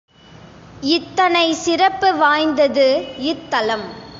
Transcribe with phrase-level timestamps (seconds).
[0.89, 2.87] இத்தனை சிறப்பு வாய்ந்தது
[3.17, 3.87] இத் தலம்.